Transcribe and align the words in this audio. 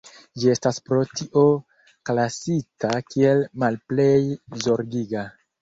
Ĝi 0.43 0.47
estas 0.53 0.79
pro 0.89 0.97
tio 1.19 1.43
klasita 2.11 2.95
kiel 3.11 3.47
"Malplej 3.65 4.19
Zorgiga". 4.65 5.29